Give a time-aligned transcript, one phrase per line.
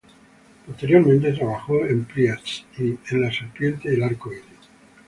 [0.65, 4.45] Posteriormente trabajó en "Priest" y en "La serpiente y el arco iris".